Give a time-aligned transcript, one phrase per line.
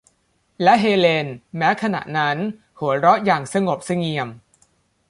[0.63, 1.27] และเฮเลน
[1.57, 2.37] แม้ขณะนั้น
[2.79, 4.27] หัวเราะอย่างสงบเสงี่ยม